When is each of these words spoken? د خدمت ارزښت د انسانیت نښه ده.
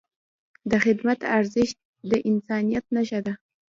د 0.69 0.71
خدمت 0.85 1.19
ارزښت 1.37 1.77
د 2.09 2.11
انسانیت 2.29 2.85
نښه 2.95 3.19
ده. 3.25 3.33